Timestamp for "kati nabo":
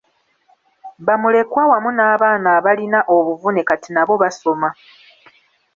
3.69-4.13